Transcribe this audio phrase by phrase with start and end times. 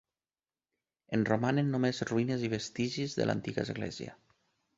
[1.17, 4.19] En romanen només ruïnes i vestigis de l'antiga església.